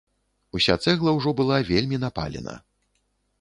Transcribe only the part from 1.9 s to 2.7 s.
напалена.